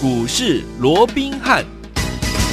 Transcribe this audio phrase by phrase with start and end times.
[0.00, 1.77] 股市罗宾汉。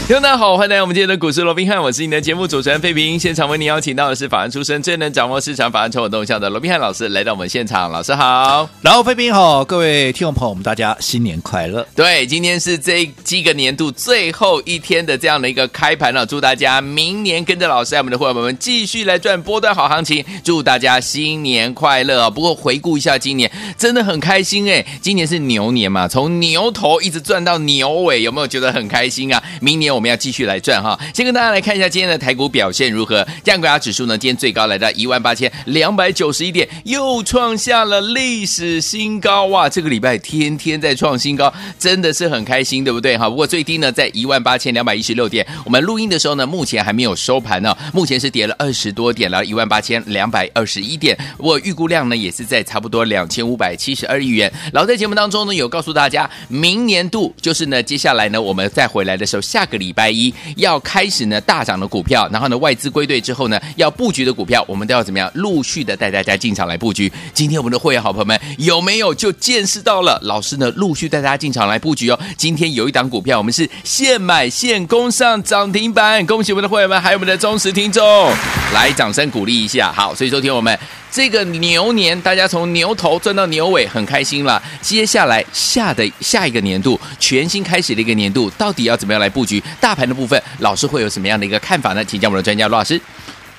[0.07, 3.19] 听众大家好，欢迎来到我们今天的股市罗宾汉，我是你的节目主持人费平。
[3.19, 7.91] 现场为您邀请到的是法案出身、最能掌握市场法案筹码动向的罗宾汉老师，来到我们现场。
[7.91, 11.83] 老师好，然后费平好，各位听众朋友，我们大家新年快乐。
[11.95, 22.29] 对，今天是这几个年度最后一天的这样的一个开盘了，祝大家明年跟着老师，我们的伙伴们继续来赚波段好行情，祝大家新年快乐啊！
[22.29, 29.41] 不过回顾一下今年，真的很开心哎，今年是牛年嘛，从牛头一直赚到牛尾，有没有觉得很开心啊？
[29.59, 29.94] 明年。
[29.95, 33.25] 我们要继续来赚哈，先跟大家来看一下今天的台股表现如何。
[33.43, 39.69] 加权指数呢，今天最高来到一万八千两百九十一点，又创下了历史新高哇！
[39.69, 43.29] 这个礼拜天天在创新高，真的是很开心，对不对哈？
[43.29, 45.47] 不过最低呢，在一万八千两百一十六点。
[45.63, 51.17] 我们录音的时候呢，目前还没有收盘呢，目前是跌了二十多点了，一万八千两百二十一点。
[51.37, 54.51] 不过预估量呢，也是在差不多两千五百七十二亿元。
[54.73, 59.84] 然后在节目当中呢，有告诉大家，明年度就是呢，接下来呢，我们再回来的时候，下个礼。
[59.85, 67.11] 礼拜一要开始呢大涨的股票，然后呢外资归队之后呢要布局的股票，我们都要怎么样陆续的带大家进场来布局。
[67.33, 70.19] 今天我们的会员好朋友们有没有就见识到了？
[70.23, 72.19] 老师呢陆续带大家进场来布局哦。
[72.35, 78.03] 今天有一档股票，我们是现买现攻上涨停板，恭喜我们的会员们，还有我们的忠实听众，
[78.73, 79.93] 来掌声鼓励一下。
[79.93, 80.77] 好，所以说听我们。
[81.15, 84.61] 这个牛年，大家从牛头赚到牛尾，很开心了。
[84.81, 90.37] 接下来下的下一个年度，全新开始的一个年度，到底要怎么样来布局大盘的部分？
[90.59, 92.03] 老师会有什么样的一个看法呢？
[92.03, 92.99] 请教我们的专家罗老师。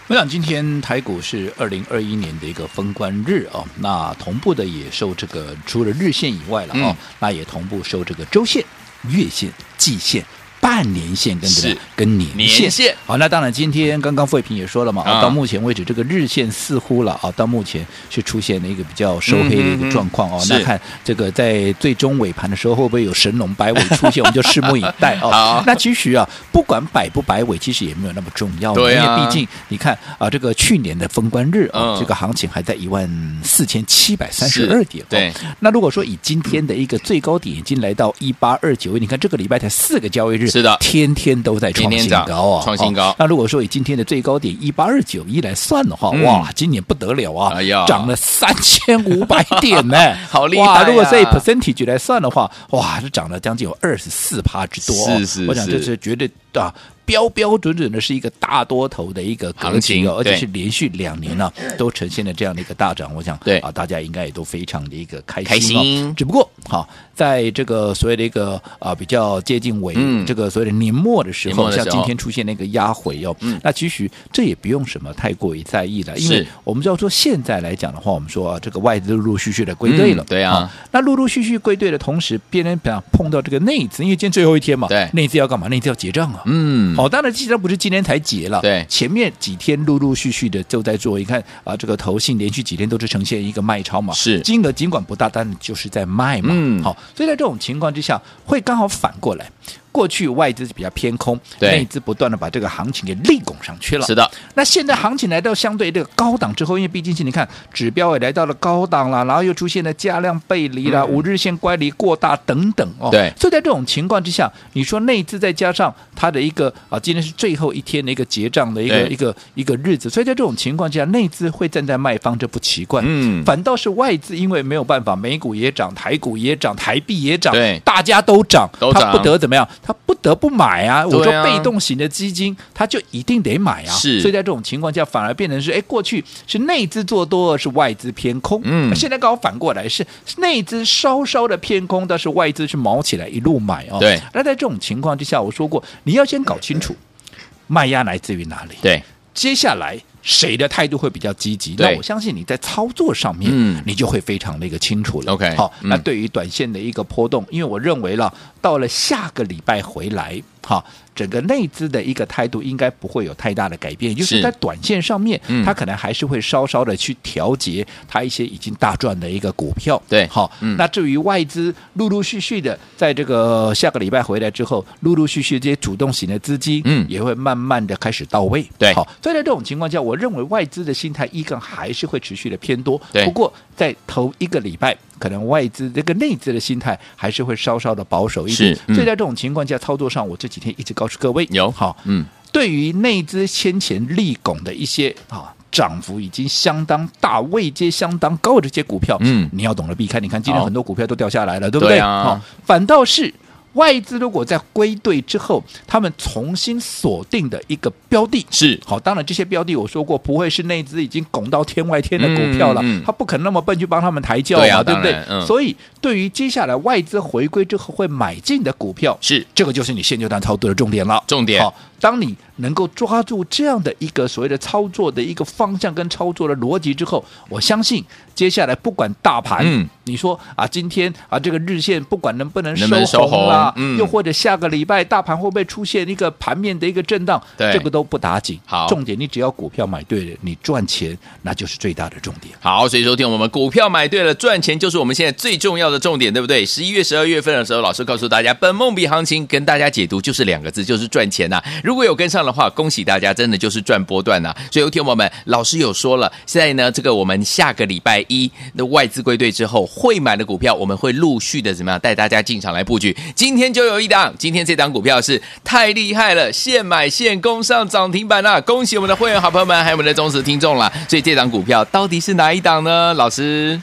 [0.09, 8.63] 我想今天台股是二零二一年的一个封关日哦，那同步的也受这个除了日线以外了哦，嗯、那也同步受这个周线、
[9.09, 10.23] 月线、季线。
[10.67, 20.45] 半年线跟这个跟年线，年线好，那当然今天刚刚费平也说了嘛，啊，到目前为止这个日线似乎了啊，到目前是出现了一个比较收黑的一个状况哦。
[20.51, 25.63] 那看这个在最终尾盘的时候会不会有神龙摆尾出现，我们就拭目以待哦。
[25.65, 33.09] 那其实啊，不管摆不摆尾，其实也没有那么重要，对啊，因为毕竟你看啊，这个去年的封关日啊，这个行情还在一万
[33.45, 35.07] 四千七百三十二点。
[35.09, 40.56] 对，那如果说以今天的一个最高点已经来到一八二九，你看这个礼拜才四个交易日。
[40.57, 43.15] 是的，天天都在创新高啊，创新高。
[43.19, 47.55] 那如果说以今天的最高点一八二九一来算的话，哇，今年不得了啊，
[47.87, 50.89] 涨了三千五百 点呢，好厉害！
[50.89, 54.97] 如果是以 percentage 来算的话，哇，是涨了将近有二十四趴之多。
[55.19, 56.73] 是是，我想这是绝对啊。
[57.05, 63.15] 标标准准的是一个大多头的一个行情哦，而且是连续两年呢都呈现了这样的一个大涨。
[63.15, 66.15] 我想，对啊，大家应该也都非常的一个开心哦。
[66.17, 69.95] 只不过，好，在这个所谓的一个啊比较接近尾
[70.27, 82.79] 这个所谓的年末的时候，像今天出现那个压回哦，那其实这也不用什么太过于在意了，因为我们知道说现在来讲的话，我们说啊这个外资陆陆续续的归队了，对啊，那陆陆续续归队的同时，别人
[83.13, 85.69] 碰到这个内资，因为今天最后一天嘛，对，内资要干嘛？
[85.69, 86.95] 内资要结账啊，嗯。
[86.97, 91.19] 好，当然，其实不是今天才结了，对，前面几天陆陆续续的就在做。
[91.19, 94.41] 你看啊，这个投信连续几天都是呈现一个卖超嘛，是。
[94.41, 96.55] 金额尽管不大，但就是在卖嘛。
[96.57, 99.51] 嗯，好，所以在这种情况之下，会刚好反过来。
[99.97, 104.05] 过去外资是比较偏空，内资不断的把这个行情给利拱上去了。
[104.05, 113.09] 是的，那现在行情来到相对这个高档之后，因为毕竟是你看指标也来到了高档了，然后又出现了价量背离了，五日线乖离过大等等哦。
[113.11, 123.01] 对，所以在这种情况之下，你说内资再加上它的一个啊，今天是最后一天的一个结账的一个一个一个日子，所以在这种情况之下，内资会站在卖方，这不奇怪。
[123.03, 129.67] 嗯，反倒是外资，因为没有办法，美股也涨，台股也涨，台币也涨，对，大家都涨，它不得怎么样？
[129.87, 131.07] 他不得不买啊！
[131.07, 133.93] 我说被动型的基金，他就一定得买啊。
[133.95, 138.61] 是，所以在这种情况下，反而变成是，哎，过去是内资做多，是外资偏空。
[138.65, 140.05] 嗯，现在刚好反过来，是
[140.39, 143.99] 内资稍稍的偏空，但是外资是卯起来一路买哦。
[144.01, 144.21] 对。
[144.35, 146.97] 那在这种情况之下，我说过，你要先搞清楚
[147.69, 148.75] 卖压来自于哪里。
[148.83, 149.01] 对。
[149.33, 151.75] 接下来谁的态度会比较积极？
[151.77, 155.33] 那我相信你在操作上面，嗯，你就会非常的一个清楚了。
[155.35, 158.33] OK，好，那对于短线的一个波动，因为我认为了，
[158.67, 160.85] 到了下个礼拜回来，好。
[161.17, 169.97] 整个内资的一个态度应该不会有太大的改变，是就是在短线上面，嗯、它可能还是会稍稍的去调节它一些已经大赚的一个股票。
[170.11, 178.63] 对，好，嗯、那至于外资陆陆续续的在这个下个礼拜回来之后，陆陆续续这些主动型的资金，嗯，也会慢慢的开始到位。
[178.77, 183.01] 对，好，所以在这种情况下，我认为外资的心态依然还是会持续的偏多。
[183.11, 188.75] 对，不过在头一个礼拜，可能外资这个内资的心态还是会稍稍的保守一点。
[188.75, 190.97] 是，所以在这种情况下，操作上我这几天一直。
[190.97, 200.19] 告诉各位，有好，嗯，对于内资先前立拱的一些啊涨幅已经相当大、位阶相当高的这些股票，嗯，你要懂得避开。
[200.21, 201.99] 你看今天很多股票都掉下来了，对不对？
[201.99, 203.31] 啊，好，反倒是
[203.77, 208.99] 外资如果在归队之后，他们重新锁定的一个标的，是好。
[208.99, 215.13] 当然，这些标的我说过，不会是内资已经拱到天外天的股票了，嗯嗯、他不可能那么笨去帮他们抬轿嘛，对，啊、对不对？
[215.29, 221.23] 嗯、所以，对于接下来外资回归之后会买进的股票，是这个就是你现阶段操作的重点了。
[221.27, 221.63] 重点。
[221.63, 221.73] 好，
[222.07, 238.61] 当你能够抓住这样的一个所谓的操作的一个方向跟操作的逻辑之后，我相信接下来不管大盘，嗯、你说啊，今天啊这个日线不管能不能收红啦，嗯、又或者下个礼拜大盘会不会出现一个盘面的一个震荡，对这个都不打紧。
[238.65, 242.55] 好，重点你只要股票买对了，你赚钱那就是最大的重点。
[242.61, 246.65] 好，所以收听我们股票买对了，赚钱就是我们现在最重要的重点，对不对？
[246.65, 251.65] 十一月、十二月份的时候，老师告诉大家，本梦比行情跟大家解读就是两个字，就是赚钱呐、啊。
[251.83, 254.57] 如如果有跟上的话，恭喜大家，真的就是赚波段呐、啊。
[254.71, 263.17] 所以有听我们老师有说了，现在呢，这个我们下个礼拜一的外资归队之后，会买的股票，我们会陆续的怎么样带大家进场来布局。
[263.35, 270.93] 今天就有一档，今天这档股票是太厉害了，现买现攻上涨停板了，恭喜我们的会员好朋友们，还有我们的忠实听众了。
[271.09, 273.15] 所以这档股票到底是哪一档呢？
[273.15, 273.81] 老师，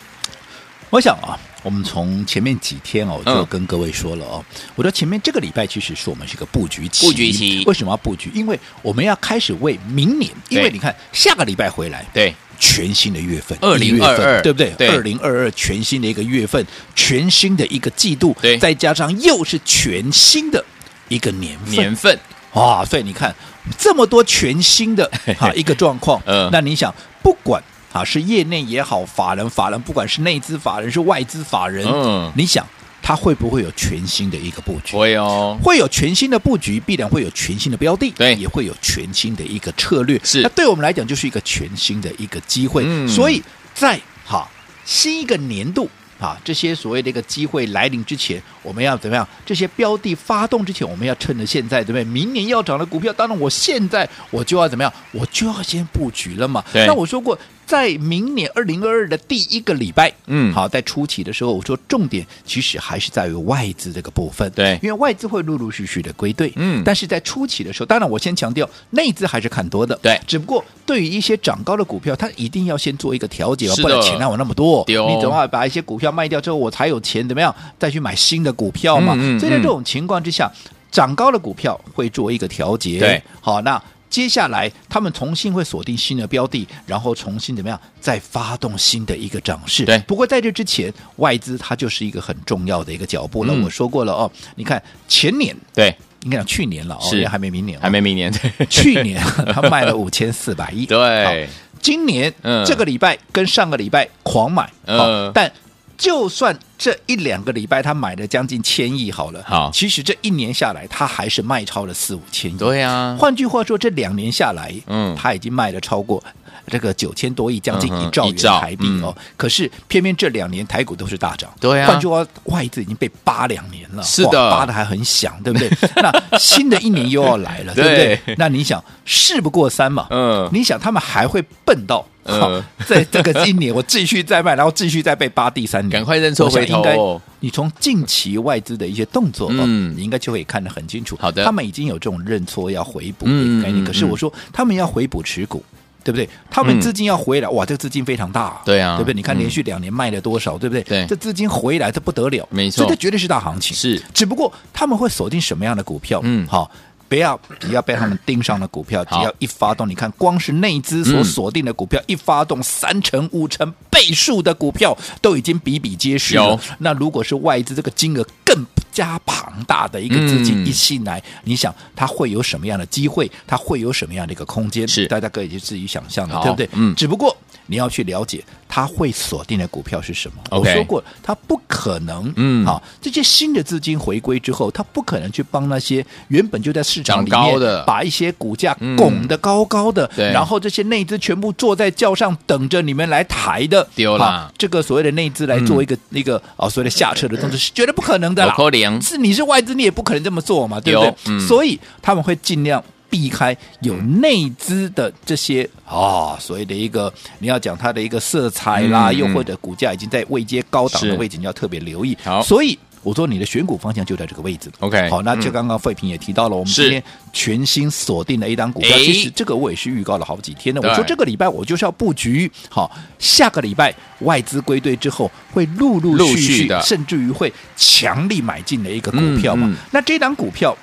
[0.91, 1.33] 我想啊。
[1.63, 8.29] 我们从前面几天哦，就跟各位说了哦，嗯、我说前面这个礼拜其实是我们是个布局期，布局期为什么要布局？
[8.33, 14.87] 因为我们要开始为明年，因为你看下个礼拜回来，对，全新的月份，二零二二，对不对？
[14.89, 20.63] 二零二二全新的一个月份，全新的一个季度，对，再加上又是全新的
[21.07, 22.19] 一个年份年份，
[22.53, 22.83] 哇！
[22.83, 23.33] 所以你看
[23.77, 27.63] 这么多全新的 哈一个状况，嗯，那你想不管。
[27.93, 32.67] 啊，是业内也好，法人法人，不管是内资法人是外资法人，嗯，你想
[33.01, 34.97] 它会不会有全新的一个布局？
[34.97, 40.19] 会哦，会有全新的布局，必然会有全新的标的，对，也会有全新的一个策略。
[40.23, 42.83] 是，那对我们来讲就是一个全新的一个机会。
[42.85, 43.41] 嗯，所以
[43.73, 44.49] 在哈
[44.83, 45.87] 新一个年度。
[46.19, 49.27] 啊，这些所谓的一个机会来临之前，我们要怎么样？
[49.45, 52.03] 这些标的发动之前，我们要趁着现在，对不对？
[52.05, 54.93] 明年要涨的股票，当然我现在我就要怎么样？
[55.11, 56.63] 我就要先布局了嘛。
[56.71, 56.85] 对。
[56.87, 57.37] 那我说过，
[57.73, 64.47] 在明年二零二二的第一个礼拜，嗯，好，在初期的时候，我说重点其实还是在于外资这个部分。
[64.51, 66.53] 对，因为外资会陆陆续续的归队。
[66.55, 66.83] 嗯。
[66.85, 69.97] 但是在初期的时候，当然我先强调，内资还是看多的。
[70.03, 70.19] 对。
[70.27, 74.83] 只不过对于一些涨高的股票，它一定要先做一个调节，不然钱哪有那么多？
[74.85, 75.09] 丢。
[75.09, 76.93] 你总要把一些股票卖掉之后，我才有。
[76.93, 79.15] 有钱怎么样再去买新的股票嘛？
[79.15, 80.47] 嗯嗯嗯、所以在这种情况之下，
[80.91, 82.99] 涨高的股票会做一个调节。
[82.99, 83.81] 对，好，那
[84.13, 89.85] 接下来他们重新会锁定新的标的，然后重新怎么样再发动新的一个涨势。
[89.85, 93.51] 对，不过在这之前，外资它就是一个很重要的一个脚步了。
[93.55, 98.31] 嗯、我说过了哦，你看前年对，应该讲去年了哦，是还没明年，还没明年。
[98.31, 99.19] 对，去年
[99.51, 100.85] 他卖了五千四百亿。
[100.85, 101.49] 对，
[101.81, 105.51] 今年、嗯、这个礼拜跟上个礼拜狂买，嗯，但。
[105.97, 112.57] 就算这一两个礼拜他买了将近千亿好了，好，其实这一年下来他还是卖超了四五千亿。
[112.57, 116.21] 对呀、啊，换句话说，这两年下来，嗯，他已经卖了超过
[116.67, 119.13] 这个九千多亿，将近一兆元台币哦。
[119.15, 121.87] 嗯、可是偏偏这两年台股都是大涨，对啊。
[121.87, 125.69] 换句话，外资已经被扒两年了，是的，扒的还很响，对不对？
[126.01, 128.19] 那新的一年又要来了，对不对？
[128.25, 132.05] 对那你想，事不过三嘛，嗯，你想他们还会笨到？
[132.25, 136.77] 好，在这个今年我继续再卖，然后继续再被扒第三年，赶快认错回头。
[136.77, 136.97] 应该
[137.41, 141.17] 你从近期外资的一些动作，嗯，你应该就会看得很清楚。
[141.19, 143.83] 好的，他们已经有这种认错要回补的概念。
[143.83, 145.61] 可是我说他们要回补持股，
[146.03, 146.29] 对不对？
[146.49, 149.13] 他们资金要回来，哇，这个资金非常大，对啊，对不对？
[149.13, 150.81] 你看连续两年卖了多少，对不对？
[150.83, 153.75] 对，这资金回来这不得了，没错，这绝对是大行情。
[153.75, 156.21] 是，只不过他们会锁定什么样的股票？
[156.23, 156.71] 嗯，好。
[157.07, 166.59] 不要，不要被他们盯上的股票，只要一发动，你看，光是内资所锁定的股票，一发动，三成、五成倍数的股票都已经比比皆是了。
[166.79, 173.29] 那如果是外资，这个金额更加庞大的一个资金一进来，你想它会有什么样的机会？
[173.45, 174.87] 它会有什么样的一个空间？
[174.87, 176.69] 是大家可以去自己想象的，对不对？
[176.73, 177.35] 嗯，只不过。
[177.67, 180.35] 你要去了解他会锁定的股票是什么。
[180.49, 194.51] 我说过，他不可能，嗯，好，这些新的资金回归之后，他不可能去帮那些原本就在市场里面的把一些股价拱得高高的，嗯、然后这些内资全部坐在轿上等着你们来抬的，丢了。
[194.57, 198.53] 这个所谓的内资来做一个那、嗯、个啊所谓的下车的动作是绝对不可能的啦。
[198.55, 201.13] 可能是你是外资，你也不可能这么做嘛，对不对？
[201.27, 202.83] 嗯、所以他们会尽量。
[203.13, 212.17] 避开有内资的这些啊、哦，所谓的一个你要讲它的一个色彩啦，嗯、又或者股价已经在位阶高档的位置，嗯、你要特别留意。
[212.23, 214.71] 好，所以我说你的选股方向就在这个位置。
[214.79, 220.81] OK，好，那就刚刚费平也提到了，我们今天全新锁定了一档股票，其实这个我也是预告了好几天的。
[220.81, 222.89] 我说这个礼拜我就是要布局，好，
[223.19, 229.71] 下个礼拜外资归队之后会陆陆续续的，甚至于会强力买进的一个股票嘛。
[229.91, 230.75] 那这档股票，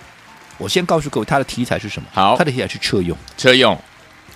[0.60, 2.08] 我先告诉各位，它的题材是什么？
[2.12, 3.76] 好，它的题材是车用，车用。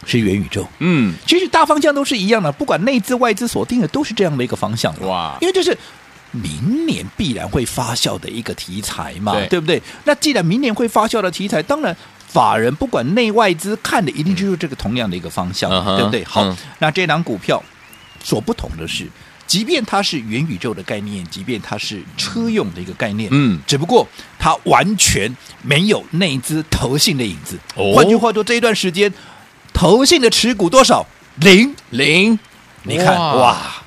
[0.06, 5.74] 是元宇宙，嗯，其实大方向都是一样的，不管内资外资锁定的都是这样的一个方向，哇，因为这是
[6.30, 9.80] 明年必然会发酵的一个题材嘛，对，对不对？
[10.04, 11.96] 那既然明年会发酵的题材，当然
[12.28, 16.22] 法人不管内外资看的一定就是这个同样的一个方向，嗯、对不对？
[16.24, 17.62] 好，嗯、那这档股票
[18.22, 19.08] 所不同的是，
[19.46, 24.06] 即便它是元宇宙的概念，即便它是车用的一个概念，嗯，只不过
[24.38, 29.12] 它完全没有内资投信的影子，哦、换句话说，这一段时间。
[29.76, 31.04] 投信的持股多少？
[31.40, 32.38] 零零，
[32.84, 33.82] 你看哇，哇，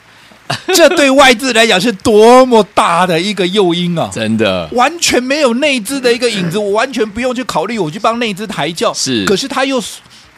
[0.76, 4.10] 这对外资来讲是多么大的一个诱因啊！
[4.14, 8.94] 真的，完全没有内资的一个影子， 我完全不用去考虑，我去帮内资抬轿。
[8.94, 9.82] 是，可是他又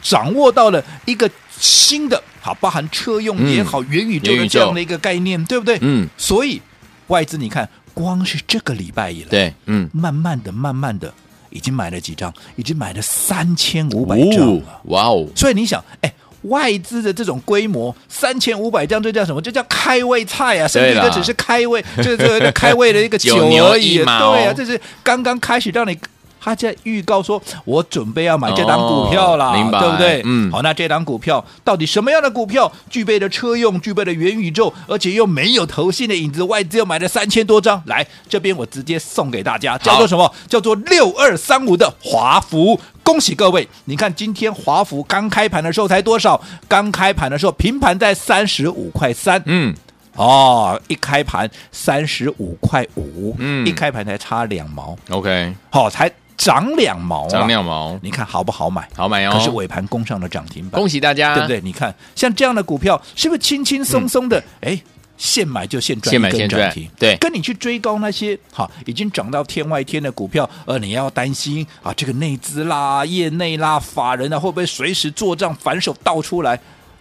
[0.04, 1.28] 掌握到了一个
[1.60, 5.78] 新的，好，包含车用也好，嗯、元宇宙的这样的一个概念，对不对？
[5.82, 6.62] 嗯，所以
[7.08, 11.14] 外资你看，光是这个礼拜以来，对，嗯，慢慢的，慢慢的。
[11.52, 12.32] 已经买了几张？
[12.58, 14.82] 已经买了三千五百张了！
[14.84, 15.28] 哇哦！
[15.36, 19.42] 所以你想，哎，外资的这种规模，三千五百张，这叫什么？
[19.42, 20.68] 这叫开胃菜啊！
[20.68, 23.98] 甚至这只是开胃，这这开胃的一个 酒而已。
[23.98, 25.98] 对啊，这是刚刚开始让你。
[26.40, 30.22] 他在预告说：“我准备要买这档股票啦，明白，对不对？
[30.26, 37.82] 嗯，好，那这档股票到底什么样的股票具备了车用、具备了元宇宙，而且又没有投信的影子，外资又买了三千多张？
[37.86, 40.34] 来，这边我直接送给大家，叫做什么？
[40.48, 42.80] 叫做六二三五的华孚。
[43.04, 43.68] 恭喜各位！
[43.86, 46.40] 你看今天华孚刚开盘的时候才多少？
[46.68, 49.42] 刚开盘的时候平盘在三十五块三。
[49.46, 49.76] 嗯，
[50.16, 54.96] 哦，一开盘三十五块五，嗯，一开盘才差两毛。
[55.10, 58.88] OK，好，才。”涨两毛，涨两毛，你看好不好买？
[58.96, 59.32] 好买哦！
[59.34, 61.60] 可是尾盘攻上了涨停板，恭喜大家，对不对？
[61.60, 64.42] 你看像这样的股票，是不是轻轻松松的？
[64.62, 64.82] 哎、嗯，
[65.18, 66.74] 现买就现赚，现买现赚。
[66.98, 76.58] 对，跟你去追高那些好已经涨到天外天的股票，呃，你要担心啊，这个内资啦、业内啦、法人啊，会不会随时做账反手倒出来？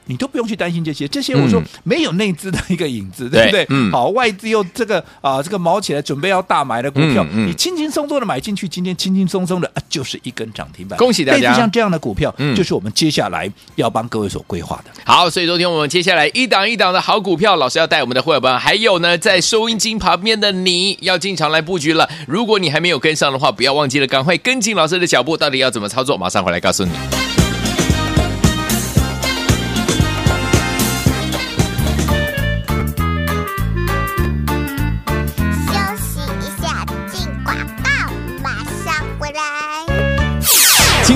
[0.08, 3.66] 你都不用去担心这些，这些我说没有内资的一个影子，嗯、对不对？
[3.68, 10.98] 嗯，好，外资又这个啊，这个毛起来准备要大买的股票，你轻轻松松的买进去，今天轻轻松松的啊，就是一根涨停板。
[10.98, 11.54] 恭喜大家！
[11.54, 14.90] 像这样的股票，嗯、就是我们接下来要帮各位所规划的。
[15.04, 22.08] 好，所以昨天我们接下来一档一档的好股票，老师要带我们的会员们，还有呢，在收音机旁边的你要进场来布局了。
[22.26, 25.36] 如果你还没有跟上的话，不要忘记了，赶快跟进老师的脚步。
[25.36, 26.16] 到底要怎么操作？
[26.16, 27.27] 马上回来告诉你。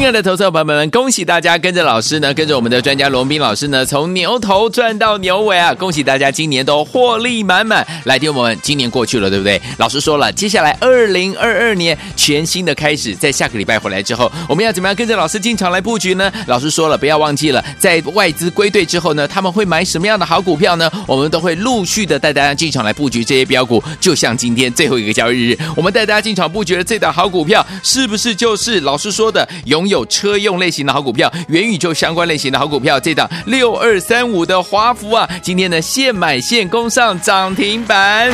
[0.02, 5.72] 亲爱的投资者朋友们，恭喜大家跟着老师呢，跟着我们的专家罗宾老师呢，从牛头赚到牛尾啊！
[5.72, 7.86] 恭喜大家今年都获利满满。
[8.02, 9.62] 来听我们，今年过去了，对不对？
[9.78, 16.32] 老师说了，接下来二零二二年全新的开始，在下个礼拜回来之后，我们要怎么样跟着老师进场来布局呢？
[16.48, 20.90] 老师说了，不要忘记了，在外资归队之后呢，他们会买什么样的好股票呢？
[21.06, 23.80] 我们都会陆续的带大家进场来布局这些标股。
[24.00, 30.04] 就像今天最后一个交易日，我们带大家进场布局的这档好股票，是不是就是老师说的拥有？
[30.06, 38.30] 车用类型的好股票，元宇宙相关类型的好股票，这档六二三五的华孚啊，今天呢现买现攻上涨停板，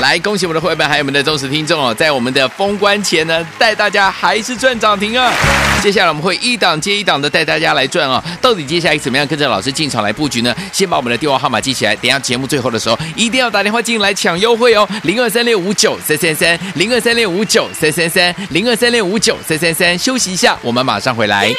[0.00, 5.32] 来恭喜我们的会员还有我们的忠实听众哦，在我们的封关前呢，带大家还是赚涨停啊！
[5.86, 10.52] 接下来我们会一档接一档的带大家来转啊、到底接下来怎么样跟着老师进场来布局呢？
[10.72, 20.84] 先把我们的电话号码记起来，等下节目最后的时候一定要打电话进来抢优惠哦，零二三六五九三三三，零二三六五九三三三，零二三六五九三三三，休息一下，我们。
[20.84, 21.52] 马上回来。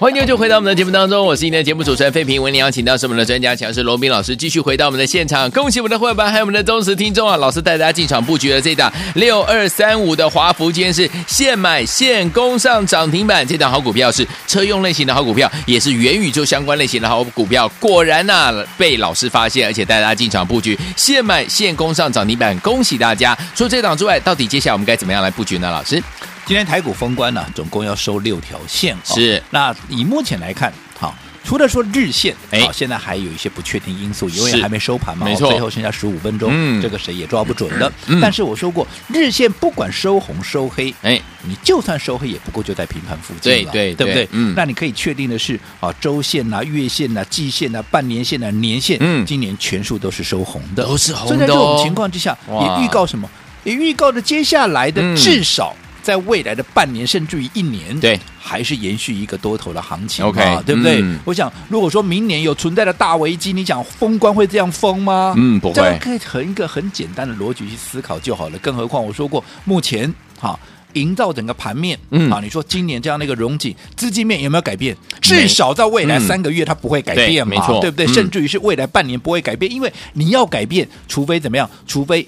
[0.00, 2.42] 欢迎就回到我们的节目当中，我是今天的节目主持人费平。
[2.42, 5.50] 为您邀请到是我们的专家强势罗宾老师，继续回到我们的现场。
[5.50, 7.36] 恭喜我们的会员班，还有我们的忠实听众啊！
[7.36, 13.46] 老师带大家进场布局了这档六二三五的华孚，今天是现买现攻上涨停板。
[13.46, 17.70] 这档好股票是车用类型的好股票，也是元宇宙相关类型的好股票。
[17.78, 22.58] 果然呐、被老师发现，而且带大家进场布局，现买现攻上涨停板。
[22.60, 23.36] 恭喜大家！
[23.54, 25.70] 除了这档之外，到底接下来我们该怎么样来布局呢？
[25.70, 26.02] 老师？
[26.50, 28.96] 今天台股封关呢，总共要收六条线。
[29.04, 31.14] 是、哦，那以目前来看，好，
[31.44, 37.92] 除了说日线，哎，现在还有一些不确定因素，因为还没收盘嘛，没错，最后剩下十五分钟，嗯，这个谁也抓不准的。
[38.08, 44.28] 嗯、但是我说过，日线不管收红收黑，哎，你就算收黑，也不过就在平盘附近了，对对，对不对？
[44.32, 51.28] 嗯，那你可以确定的是，啊，周线呐、啊、月线呐、啊、季线呐、啊、半年线呐、啊、年线，嗯，今年全数都是收红的，都是红的、哦。
[51.28, 53.30] 所以在这种情况之下，也预告什么？
[53.62, 55.76] 也预告着接下来的至少。
[56.10, 61.00] 在未来的半年甚至于一年，对，还是延续一个多头的行情，OK，对不对？
[61.00, 65.34] 嗯、我想，如果说明年有存在的大危机，你想封关会这样封吗？
[65.36, 65.74] 嗯，不会。
[65.74, 68.58] 这可以很一个很简单的逻辑去思考就好了。
[68.58, 70.58] 更何况我说过，目前哈
[70.94, 74.96] 营造整个盘面，嗯啊，你说今年这样的一个融景，资金面有没有改变？
[75.20, 78.06] 至少在未来三个月它不会改变嘛，嗯、对，没错，对不对？
[78.06, 81.70] 嗯、甚至于是未来半年不会改变，因为你要改变，除非怎么样？
[81.86, 82.26] 除非。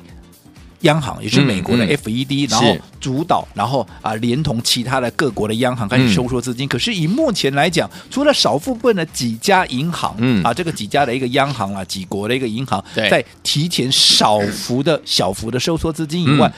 [0.82, 6.66] 央行也是美国的 FED，、嗯嗯、然后主导，然后啊，连同其他的各国的央行开始收缩资金。
[6.66, 10.42] 嗯、可是以目前来讲，除了少部分的几家银行，嗯。
[10.44, 16.52] 啊，这个几家的一个央行啊，几国的一个银行，在提前少幅的小幅的收缩资金以外。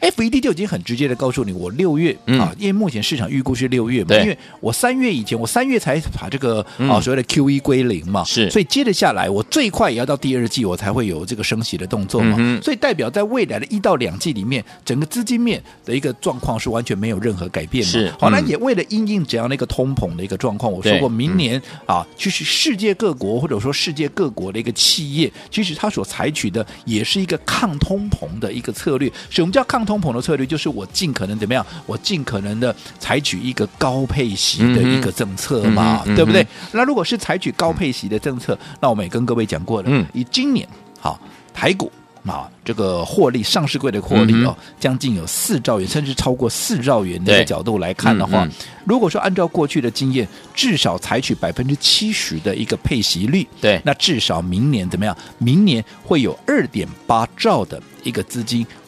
[0.00, 17.90] 嗯 FED 就已经很直接的告诉你，我六月、嗯、啊，因为目前市场预估是六月嘛，因为我三月以前，我三月才把这个、嗯、啊所谓的 QE 归零嘛，是，所以接着下来，我最快也要到第二季，我才会有这个升息的动作嘛，嗯、所以代表在未来的一到两季里面，整个资金面的一个状况是完全没有任何改变的。
[17.90, 29.10] 是，好，那也为了因应这样的一个通膨的一个状况，我说过，明年、嗯、啊，其实世界各国或者说世界各国的一个企业，其实它所采取的也是一个抗通膨的一个策略。
[29.28, 30.44] 什么叫抗通膨的策略？
[30.44, 31.64] 就是我尽可能怎么样？
[31.86, 36.42] 我尽可能的采取一个高配息的一个政策嘛，对不对？
[36.42, 40.68] 嗯、那如果是采取高配息的政策，那我们也跟各位讲过了，嗯、以今年
[41.00, 41.18] 好
[41.54, 41.90] 台股
[42.26, 48.52] 啊这个获利上市柜的获利哦，嗯、将近有四兆元，甚至超过四兆元的一个角度来看的话，嗯嗯、
[48.84, 55.16] 如果说按照过去的经验，至少采取百分之七十的一个配息率，对，那至少明年怎么样？
[55.38, 58.66] 明年会有二点八兆的一个资金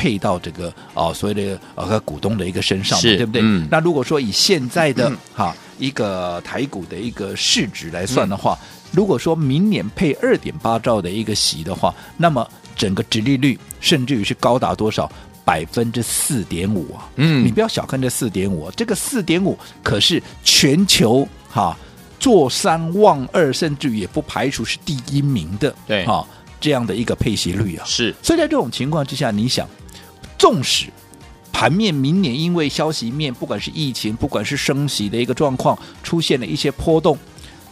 [0.00, 3.42] 配到这个啊，所谓的呃股东的一个身上，对不对？
[3.44, 15.12] 嗯、那如果说以现在的哈、嗯、一个台股的一个市值来算的话，嗯、如果说明年配二点八兆的一个息的话，那么整个殖利率甚至于是高达多少？
[15.42, 17.08] 百分之四点五啊！
[17.16, 21.76] 嗯，你不要小看这四点五，这个四点五可是全球哈
[22.18, 26.24] 坐三望二，甚至于也不排除是第一名的，对哈
[26.60, 27.84] 这样的一个配息率啊！
[27.84, 29.68] 是，所以在这种情况之下，你想。
[30.40, 30.86] 纵使
[31.52, 37.18] 盘面明年因为消息面，不管是疫情，不管是升息的一个状况，出现了一些波动，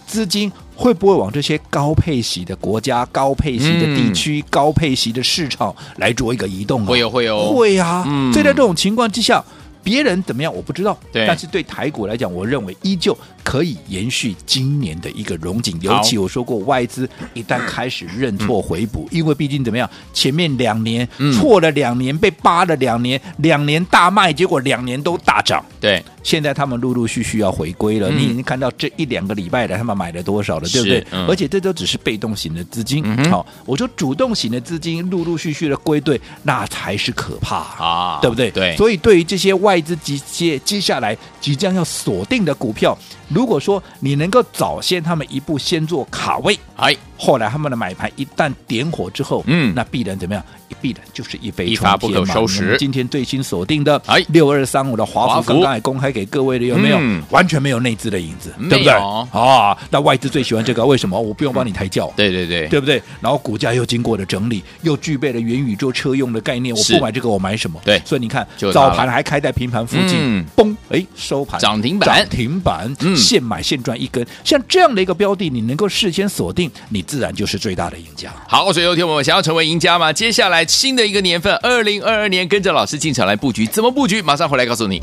[0.06, 6.86] 资金会不会往这些高配息的国家、高配息的地区、嗯、高配息的市场来做一个移动啊？
[6.86, 8.04] 会有，会有，会啊！
[8.06, 9.42] 嗯、所以在这种情况之下，
[9.88, 13.16] 别人怎么样我不知道，对但是对台股来讲，我认为依旧。
[13.44, 25.64] 可以延续今年的一个荣景，尤其我说过，外资一旦开始认错回补，嗯、因为毕竟怎么样，前面两年、嗯、错了两年，被扒了两年，两年大卖，结果两年都大涨。
[25.80, 31.06] 对，现在他们陆陆续续要回归了，嗯、你已经看到这一两个礼拜来他们买了多少了，对不对？
[31.10, 33.02] 嗯、而且这都只是被动型的资金。
[33.30, 38.50] 好、我说主动型的资金陆陆续续的归队，那才是可怕啊，对不对？
[38.50, 42.96] 对，所以对于这些外一只即接接下来即将要锁定的股票。
[43.28, 50.44] 如果说你能够早先他们一步先做卡位，哎，后来他们的买盘一旦点火之后，嗯，那必然怎么样？
[50.80, 52.76] 必然就是一飞冲天嘛，一发不可收拾。
[52.78, 54.24] 今天最新锁定的哎。
[54.28, 56.98] 六二三五的华孚，刚刚也公开给各位的有没有？
[57.30, 58.92] 完全没有内资的影子，对不对？
[58.92, 61.18] 啊，那外资最喜欢这个，为什么？
[61.20, 63.02] 我不用帮你抬轿，对对对，对不对？
[63.20, 67.80] 然后股价又经过了整理，又具备了元宇宙车用的概念，我不买这个我买什么？
[67.84, 71.58] 对，所以你看早盘还开在平盘附近，嘣，哎，收盘。
[71.58, 74.26] 涨停板，涨停板，现买现赚一根。
[74.44, 78.32] 像这样的一个标的，你能够事先锁定，你自然就是最大的赢家。
[78.46, 80.12] 好，所以有天我们想要成为赢家吗？
[80.12, 80.64] 接下来。
[80.68, 84.22] 新的一个年份，二零二二年，跟着老师进场来布局，怎么布局？
[84.22, 85.02] 马上回来告诉你。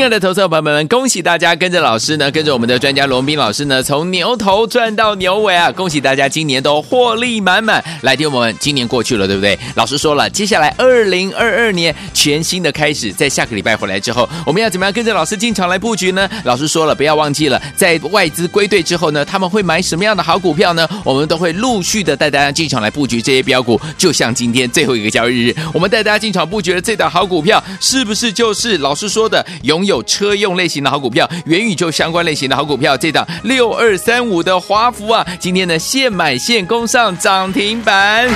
[0.00, 5.70] 亲爱的投资者朋友们，恭喜大家跟着老师呢，跟着我们的专家罗宾老师呢，从牛头赚到牛尾啊！
[5.70, 7.84] 恭喜大家今年都获利满满。
[8.00, 9.58] 来听我们，今年过去了，对不对？
[9.74, 16.26] 老师说了，接下来二零二二年全新的开始，在下个礼拜回来之后，我们要怎么样跟着老师进场来布局呢？
[16.44, 20.88] 老师说了，不要忘记了，在外资归队之后呢，他们会买什么样的好股票呢？
[21.04, 23.78] 我们都会陆续的带大家进场来布局这些标股。
[23.98, 32.96] 就像今天最后一个交易日，我们带大家进场布局的这档好股票，是不是就是老师说的拥有有车用类型的好股票，元宇宙相关类型的好股票？
[32.96, 38.28] 这档六二三五的华孚啊，今天呢现买现攻上涨停板，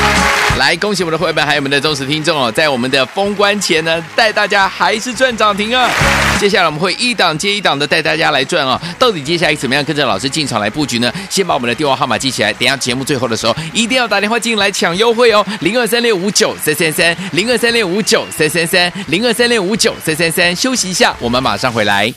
[0.59, 5.89] 来恭喜我们的会员还有我们的忠实听众哦，在我们的封关前呢，带大家还是赚涨停啊！
[6.39, 11.11] 接下来我们会一档接一档的带大家来转啊，到底接下来怎么样跟着老师进场来布局呢？
[11.31, 22.13] 先把我们的电话号码记起来，等下节目最后的时候一定要打电话进来抢优惠哦，零二三六五九三三三，零二三六五九三三三，零二三六五九三三三，休息一下，我们马上回来。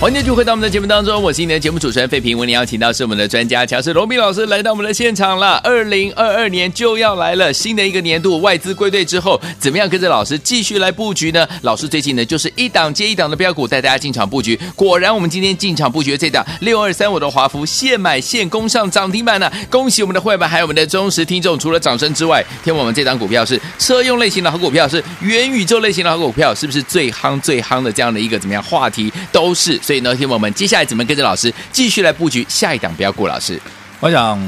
[0.00, 2.38] 欢迎继续回到我们的节目当中，我是你的节目主持人费平。
[2.38, 5.56] 为您邀请到是我们的专家强势罗宾老师来到我们的现场了。
[5.64, 11.44] 二零二二年就要来了，新的一个年度，外资归队之后，怎么样跟着老师继续来布局呢？
[11.62, 14.56] 老师最近呢就是一档接一档的标股带大家进场布局。
[14.76, 21.58] 果然，我们今天进场布局这档六二三五的华孚现买现攻上涨停板呢、恭喜我们的会员还有我们的忠实听众。
[21.58, 29.76] 除了掌声之外，听我们这档股票是车用类型的好股票，是元宇宙类型的好股票，是不是最夯最夯的这样的一个怎么样话题都是？
[29.88, 33.26] 所以呢，听我们接下来怎么跟着老师继续来布局下一档不要过？
[33.26, 33.58] 老师，
[34.00, 34.38] 我想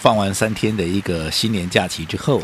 [0.00, 2.42] 放完三天的一个新年假期之后，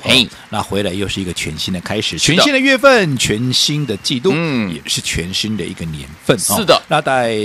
[0.50, 6.38] 那回来又是一个全新的开始，全新的月份，全新的季度，嗯，也是全新的一个年份。
[6.38, 7.36] 是的，哦、那在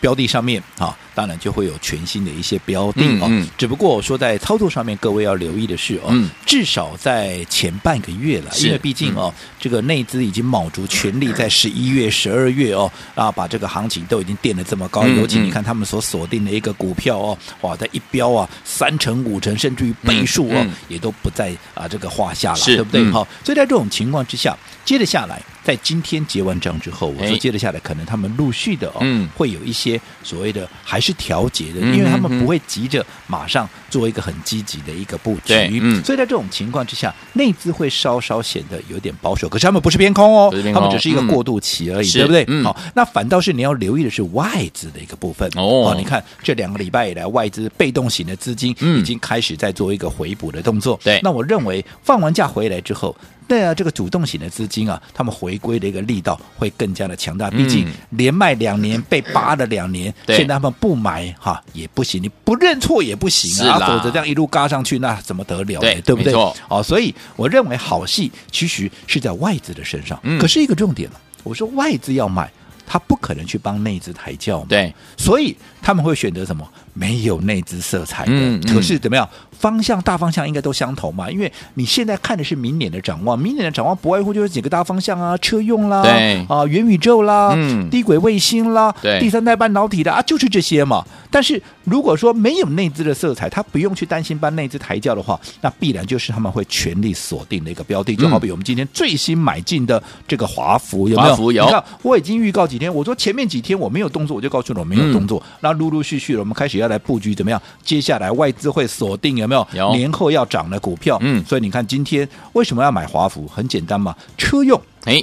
[0.00, 0.86] 标的上面啊。
[0.86, 3.42] 哦当然就会有全新的一些标的哦，嗯。
[3.42, 23.10] 嗯、只不过我说在操作上面，各位要留意的是哦，嗯、至少在前半个月了，因为毕竟哦，嗯、这个内资已经卯足全力在十一月、十二月哦啊，把这个行情都已经垫得这么高，嗯、尤其你看他们所锁定的一个股票哦，哇，在一标啊，三成、五成，甚至于倍数哦，也都不在啊这个话下了，对不对？
[23.10, 24.56] 好、嗯，所以在这种情况之下，
[24.90, 25.40] 接着下来。
[25.62, 39.48] 在今天结完账之后，我说接着下来可能他们陆续的哦，嗯、会有一些所谓的还是调节的，嗯、因为他们不会急着马上做一个很积极的一个布局，嗯、所以在这种情况之下，内资会稍稍显得有点保守。
[39.48, 42.44] 可是他们不是偏空哦，空他们只是一个过渡期而已，嗯、对不对？
[42.48, 45.94] 嗯、好，那反倒是你要留意的是外资的一个部分哦。
[45.96, 50.98] 你看这两个礼拜以来，外资被动型的资金已经开始在做一个回补的动作。
[51.04, 53.14] 对、嗯，那我认为放完假回来之后。
[53.50, 57.50] 对啊，这个主动型的资金啊，他们回归的一个力道会更加的强大。
[57.50, 65.80] 毕竟连卖两年被扒了两年，对现在他们不买哈也不行，你不认错也不行啊，否则这样一路嘎上去，那怎么得了？
[65.80, 66.32] 对，对不对？
[66.68, 70.16] 哦，所以我认为好戏其实是在外资的身上。
[70.22, 71.10] 嗯、可是一个重点，
[71.42, 72.48] 我说外资要买，
[72.86, 74.66] 他不可能去帮内资抬轿嘛。
[74.68, 76.64] 对，所以他们会选择什么？
[76.92, 79.28] 没有内资色彩的，嗯嗯、可是怎么样？
[79.60, 91.04] 方向大方向应该都相同嘛，因为你现在看的是明年的展望，明年的展望不外乎就是几个大方向啊，车用啦，对啊，元宇宙啦，嗯，低轨卫星啦，对，第三代半导体的啊，就是这些嘛。
[91.30, 101.30] 但是如果说没有内资的色彩，他不用去担心帮内资抬轿的话，那必然就是他们会全力锁定的一个标的，就好比我们今天最新买进的这个华孚，有没有？
[101.30, 101.64] 华孚有。
[101.66, 105.38] 你看我已经预告几天，我说前面几天我没有动作，我就告诉你我没有动作。
[105.44, 107.60] 嗯、那陆陆续续的，我们开始要来布局怎么样？
[107.84, 109.66] 接下来外资会锁定有没有？
[109.74, 109.94] 有。
[109.94, 113.46] 年后要涨的股票，嗯，所以你看今天为什么要买华孚？
[113.46, 115.22] 很简单嘛，车用，哎，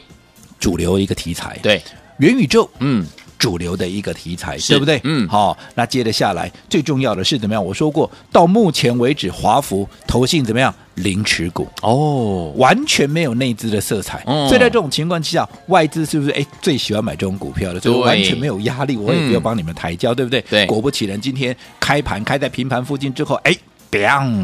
[0.60, 1.82] 主流一个题材，对，
[2.18, 3.06] 元宇宙，嗯。
[3.40, 5.00] 主流的一个题材，对不对？
[5.04, 7.64] 嗯，好、哦，那接着下来，最重要的是怎么样？
[7.64, 10.74] 我说过，到目前为止，华孚投信怎么样？
[10.96, 14.24] 零持股哦，完全没有内资的色彩。
[14.26, 17.80] 哦、所以在这种情况之下，外资是不是哎最喜欢买这种股票的？
[17.80, 20.42] 所以完全没有压力，我也不要帮你们抬轿，嗯、对不对？
[20.50, 23.56] 对，果不其然，今天开盘开在平盘附近之后，哎。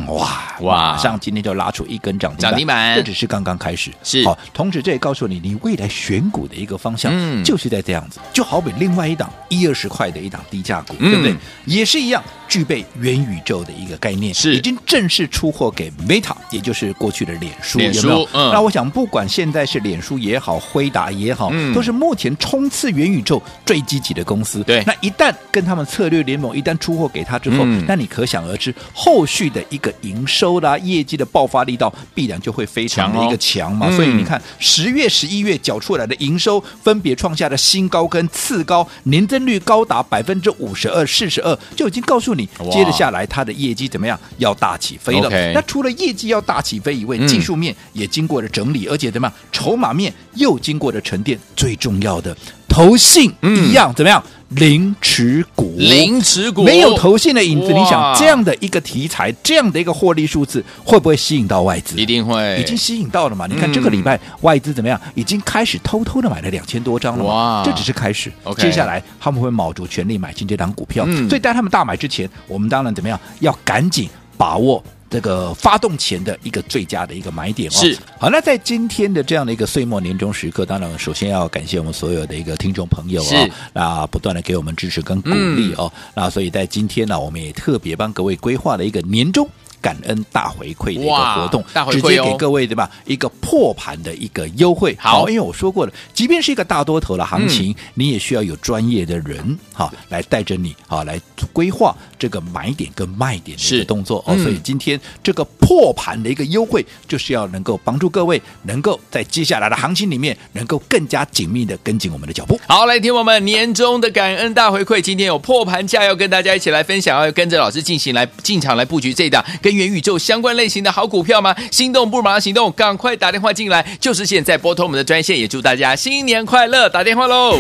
[0.08, 0.93] 哇哇！
[0.93, 3.91] 马上今天就拉出一根涨停板，涨停板，这只是刚刚开始。
[4.03, 8.19] 是好，同时这也告诉你，你未来选股的一个方向，嗯，就是在这样子。
[8.32, 11.36] 就好比另外一档一二十块的一档低价股，对不对？
[11.65, 18.27] 也是一样，具备元宇宙的一个概念，是已经正式出货给 Meta，也就是过去的脸书，脸书。
[18.34, 24.63] 那我想，不管现在是脸书也好，辉达也好，都是目前冲刺元宇宙最积极的公司。
[24.63, 29.33] 对，那一旦跟他们策略联盟，一旦出货给他之后，那你可想而知后续。
[29.34, 33.88] 续的一个营收啦、业绩的爆发力道，必然就会非常的一个强嘛。
[33.88, 45.30] 强哦、所以你看，十月、十一月缴出来的营收分别创下了新高跟次高，年增率高达百分之五十二、四十二，就已经告诉你，接着下来它的业绩怎么样，要大起飞了。
[45.54, 52.36] 那除了业绩要大起飞以外，技术面也经过了整理，嗯、而且怎么样，筹码面又经过了沉淀，最重要的。
[52.67, 54.24] 投信一样、嗯、怎么样？
[54.55, 57.73] 零持股，零持股，没有投信的影子。
[57.73, 61.95] 你想这样的一个题材，这样的一个获利数字，会不会吸引到外资？
[61.97, 63.47] 一定会，已经吸引到了嘛？
[63.47, 64.99] 嗯、你看这个礼拜外资怎么样？
[65.15, 67.23] 已经开始偷偷的买了两千多张了。
[67.23, 68.31] 哇，这只是开始。
[68.57, 71.05] 接下来他们会卯足全力买进这档股票。
[71.07, 73.19] 嗯、所以在他们大买之前，我们当然怎么样？
[73.39, 74.83] 要赶紧把握。
[75.13, 78.32] 这个发动前的一个最佳的一个买点哦，是好。
[78.32, 85.91] 那在今天的这样的一个岁末年终时刻，当然首先要感谢我们所有的一个听众朋友啊、哦，那不断的给我们支持跟鼓励哦。
[85.95, 89.47] 嗯、那所以在今天呢，我们也特别帮各位规划了一个年终。
[89.84, 92.89] 感恩大回馈的一个活动，大回馈哦、直接给各位对吧？
[93.06, 94.96] 一个破盘的一个优惠。
[94.98, 101.19] 好，因为我说过了，即便是一个大多头的行情，嗯、你也需要有专业的人哈来带着你啊来
[101.52, 104.41] 规划这个买点跟卖点的一个动作、嗯、哦。
[104.41, 112.58] 所以今天这个破盘的一个优惠，就是要能够帮助各位能够在接下来的行情里面，能够更加紧密的跟紧我们的脚步。
[112.67, 121.55] 好，来听我们年终的感恩大回馈，今天有破盘价要跟大家一起来分享，要跟着老师进行来进场来布局这一档跟元宇宙相关类型的好股票吗？
[121.71, 126.89] 心动不如马上行动，赶快打电话进来，就是现在拨通我们的专线，也祝大家新年快乐！
[126.89, 127.57] 打电话喽。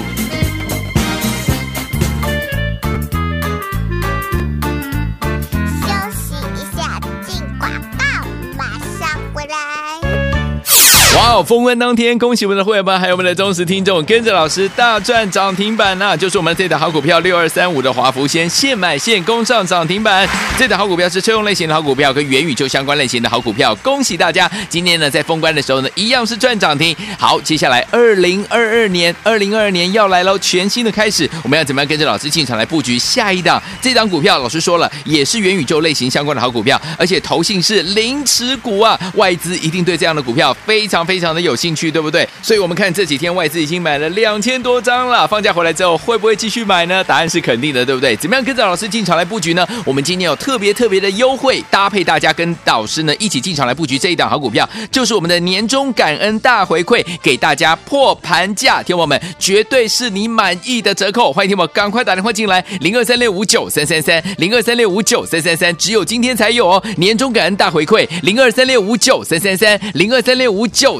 [11.33, 11.41] 哇！
[11.41, 20.29] 封关当天，恭喜我们的会员们，还有我们的忠实听众，跟着老师大赚涨停板呐、就是我们这档好股票六二三五的华福先，现买现攻上涨停板。
[20.59, 23.73] 这档好股票是车用类型的好股票，跟元宇宙相关类型的好股票。
[23.75, 24.49] 恭喜大家！
[24.69, 26.95] 今天呢，在封关的时候呢，一样是赚涨停。
[27.17, 33.61] 好，接下来二零二二年，二零二二年要来喽，全新的开始，我们要怎么样跟着老师进场来布局下一档？
[33.81, 41.22] 这档股票，老师说了，也是元宇宙类型相关的好股票，而且投信是零持股啊，外资一定对这样的股票非常非常。
[41.23, 42.27] 非常的有兴趣，对不对？
[42.41, 45.25] 所以，我们看这几天外资已经买了两千多张了。
[45.25, 47.01] 放假回来之后，会不会继续买呢？
[47.01, 48.13] 答案是肯定的，对不对？
[48.17, 49.65] 怎么样跟着老师进场来布局呢？
[49.85, 61.31] 我们今天有特别特别的优惠，搭配大家跟导师呢一起进场来布局这一档好股票，就是我们的年终感恩大回馈，给大家破盘价，听我们绝对是你满意的折扣。
[61.31, 66.83] 欢迎听我赶快打电话进来，零二三六五九三三三，零二三六五九三三三，只有今天才有哦。
[66.97, 70.99] 年终感恩大回馈，零二三六五九三三三，零二三六五九。